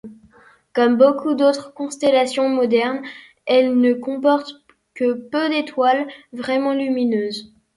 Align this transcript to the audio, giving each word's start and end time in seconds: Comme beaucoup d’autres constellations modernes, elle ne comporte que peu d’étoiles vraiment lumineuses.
Comme 0.73 0.97
beaucoup 0.97 1.35
d’autres 1.35 1.75
constellations 1.75 2.49
modernes, 2.49 3.03
elle 3.45 3.77
ne 3.79 3.93
comporte 3.93 4.55
que 4.95 5.13
peu 5.13 5.47
d’étoiles 5.49 6.07
vraiment 6.33 6.73
lumineuses. 6.73 7.53